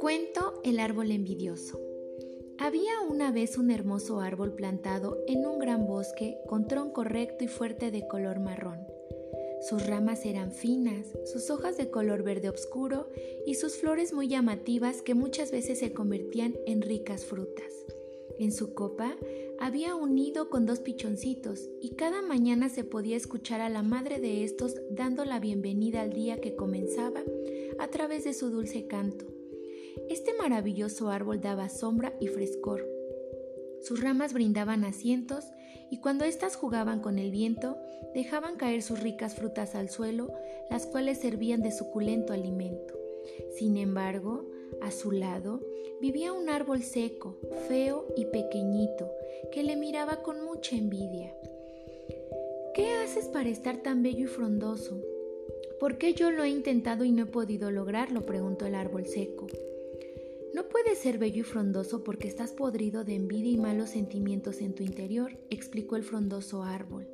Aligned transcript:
Cuento 0.00 0.60
El 0.64 0.78
árbol 0.78 1.10
envidioso. 1.10 1.80
Había 2.58 3.00
una 3.08 3.32
vez 3.32 3.58
un 3.58 3.70
hermoso 3.70 4.20
árbol 4.20 4.54
plantado 4.54 5.18
en 5.26 5.46
un 5.46 5.58
gran 5.58 5.86
bosque 5.86 6.38
con 6.46 6.68
tronco 6.68 7.04
recto 7.04 7.44
y 7.44 7.48
fuerte 7.48 7.90
de 7.90 8.06
color 8.06 8.38
marrón. 8.40 8.86
Sus 9.68 9.86
ramas 9.86 10.24
eran 10.24 10.52
finas, 10.52 11.06
sus 11.24 11.50
hojas 11.50 11.76
de 11.76 11.90
color 11.90 12.22
verde 12.22 12.48
oscuro 12.48 13.10
y 13.46 13.54
sus 13.54 13.76
flores 13.76 14.12
muy 14.12 14.28
llamativas 14.28 15.02
que 15.02 15.14
muchas 15.14 15.50
veces 15.50 15.80
se 15.80 15.92
convertían 15.92 16.54
en 16.66 16.82
ricas 16.82 17.24
frutas. 17.24 17.72
En 18.40 18.52
su 18.52 18.72
copa 18.72 19.16
había 19.58 19.94
un 19.94 20.14
nido 20.14 20.48
con 20.48 20.64
dos 20.64 20.80
pichoncitos 20.80 21.68
y 21.82 21.90
cada 21.90 22.22
mañana 22.22 22.70
se 22.70 22.84
podía 22.84 23.18
escuchar 23.18 23.60
a 23.60 23.68
la 23.68 23.82
madre 23.82 24.18
de 24.18 24.44
estos 24.44 24.76
dando 24.90 25.26
la 25.26 25.38
bienvenida 25.40 26.00
al 26.00 26.14
día 26.14 26.40
que 26.40 26.56
comenzaba 26.56 27.22
a 27.78 27.88
través 27.88 28.24
de 28.24 28.32
su 28.32 28.48
dulce 28.48 28.86
canto. 28.86 29.26
Este 30.08 30.32
maravilloso 30.32 31.10
árbol 31.10 31.42
daba 31.42 31.68
sombra 31.68 32.14
y 32.18 32.28
frescor. 32.28 32.88
Sus 33.82 34.00
ramas 34.02 34.32
brindaban 34.32 34.84
asientos 34.84 35.44
y 35.90 36.00
cuando 36.00 36.24
éstas 36.24 36.56
jugaban 36.56 37.00
con 37.00 37.18
el 37.18 37.30
viento, 37.30 37.76
dejaban 38.14 38.56
caer 38.56 38.80
sus 38.80 39.00
ricas 39.00 39.34
frutas 39.34 39.74
al 39.74 39.90
suelo, 39.90 40.32
las 40.70 40.86
cuales 40.86 41.18
servían 41.18 41.60
de 41.60 41.72
suculento 41.72 42.32
alimento. 42.32 42.94
Sin 43.54 43.76
embargo, 43.76 44.50
a 44.80 44.90
su 44.90 45.12
lado 45.12 45.60
vivía 46.00 46.32
un 46.32 46.48
árbol 46.48 46.82
seco, 46.82 47.36
feo 47.68 48.06
y 48.16 48.24
pequeñito, 48.26 49.10
que 49.52 49.62
le 49.62 49.76
miraba 49.76 50.22
con 50.22 50.44
mucha 50.44 50.76
envidia. 50.76 51.34
¿Qué 52.74 52.92
haces 53.04 53.26
para 53.26 53.48
estar 53.48 53.82
tan 53.82 54.02
bello 54.02 54.24
y 54.24 54.28
frondoso? 54.28 55.00
¿Por 55.78 55.98
qué 55.98 56.14
yo 56.14 56.30
lo 56.30 56.44
he 56.44 56.48
intentado 56.48 57.04
y 57.04 57.12
no 57.12 57.24
he 57.24 57.26
podido 57.26 57.70
lograrlo? 57.70 58.22
preguntó 58.26 58.66
el 58.66 58.74
árbol 58.74 59.06
seco. 59.06 59.46
No 60.54 60.68
puedes 60.68 60.98
ser 60.98 61.18
bello 61.18 61.40
y 61.40 61.42
frondoso 61.42 62.04
porque 62.04 62.28
estás 62.28 62.52
podrido 62.52 63.04
de 63.04 63.14
envidia 63.14 63.52
y 63.52 63.56
malos 63.56 63.90
sentimientos 63.90 64.60
en 64.60 64.74
tu 64.74 64.82
interior, 64.82 65.36
explicó 65.48 65.96
el 65.96 66.02
frondoso 66.02 66.62
árbol. 66.62 67.06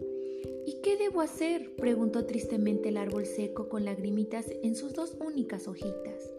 ¿Y 0.66 0.80
qué 0.82 0.96
debo 0.96 1.20
hacer? 1.20 1.74
preguntó 1.76 2.26
tristemente 2.26 2.88
el 2.88 2.96
árbol 2.96 3.24
seco 3.24 3.68
con 3.68 3.84
lagrimitas 3.84 4.46
en 4.62 4.74
sus 4.74 4.94
dos 4.94 5.16
únicas 5.20 5.68
hojitas. 5.68 6.35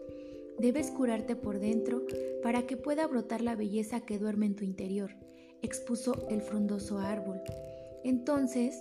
Debes 0.58 0.90
curarte 0.90 1.36
por 1.36 1.58
dentro 1.58 2.02
para 2.42 2.66
que 2.66 2.76
pueda 2.76 3.06
brotar 3.06 3.40
la 3.40 3.56
belleza 3.56 4.00
que 4.00 4.18
duerme 4.18 4.46
en 4.46 4.56
tu 4.56 4.64
interior, 4.64 5.10
expuso 5.62 6.26
el 6.28 6.42
frondoso 6.42 6.98
árbol. 6.98 7.40
Entonces, 8.04 8.80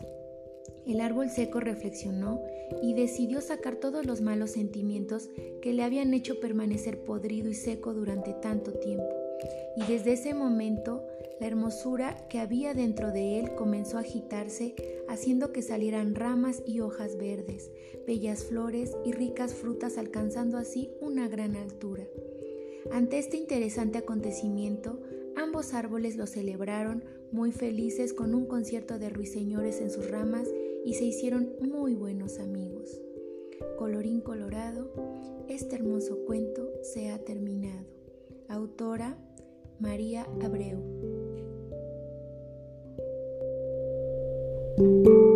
el 0.85 1.01
árbol 1.01 1.29
seco 1.29 1.59
reflexionó 1.59 2.41
y 2.81 2.93
decidió 2.93 3.41
sacar 3.41 3.75
todos 3.75 4.05
los 4.05 4.21
malos 4.21 4.51
sentimientos 4.51 5.29
que 5.61 5.73
le 5.73 5.83
habían 5.83 6.13
hecho 6.13 6.39
permanecer 6.39 7.03
podrido 7.03 7.49
y 7.49 7.53
seco 7.53 7.93
durante 7.93 8.33
tanto 8.33 8.73
tiempo. 8.73 9.13
Y 9.75 9.83
desde 9.83 10.13
ese 10.13 10.33
momento, 10.33 11.06
la 11.39 11.47
hermosura 11.47 12.27
que 12.29 12.39
había 12.39 12.73
dentro 12.73 13.11
de 13.11 13.39
él 13.39 13.55
comenzó 13.55 13.97
a 13.97 14.01
agitarse, 14.01 14.75
haciendo 15.07 15.51
que 15.51 15.61
salieran 15.61 16.15
ramas 16.15 16.63
y 16.65 16.79
hojas 16.79 17.17
verdes, 17.17 17.71
bellas 18.05 18.43
flores 18.43 18.95
y 19.05 19.11
ricas 19.11 19.53
frutas, 19.53 19.97
alcanzando 19.97 20.57
así 20.57 20.89
una 21.01 21.27
gran 21.27 21.55
altura. 21.55 22.03
Ante 22.91 23.19
este 23.19 23.37
interesante 23.37 23.97
acontecimiento, 23.97 24.99
ambos 25.35 25.73
árboles 25.73 26.15
lo 26.15 26.25
celebraron 26.25 27.03
muy 27.31 27.51
felices 27.51 28.13
con 28.13 28.33
un 28.33 28.45
concierto 28.45 28.97
de 28.97 29.09
ruiseñores 29.09 29.81
en 29.81 29.91
sus 29.91 30.09
ramas 30.09 30.47
y 30.85 30.93
se 30.93 31.03
hicieron 31.03 31.53
muy 31.61 31.95
buenos 31.95 32.39
amigos. 32.39 33.01
Colorín 33.77 34.21
colorado, 34.21 34.91
este 35.49 35.75
hermoso 35.75 36.19
cuento 36.25 36.71
se 36.81 37.09
ha 37.09 37.19
terminado. 37.19 37.85
Autora 38.47 39.17
María 39.79 40.25
Abreu. 40.41 40.96
Thank 44.77 45.07
you. 45.07 45.26